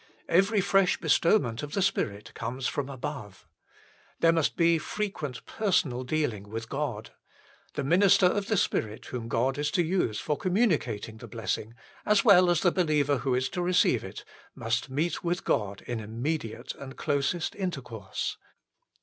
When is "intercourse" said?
17.55-18.37